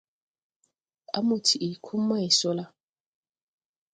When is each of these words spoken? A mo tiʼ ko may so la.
A 1.17 1.19
mo 1.27 1.35
tiʼ 1.45 1.75
ko 1.85 1.93
may 2.07 2.27
so 2.39 2.49
la. 2.57 2.65